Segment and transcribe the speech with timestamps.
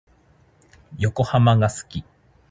[0.97, 2.03] 横浜が好き。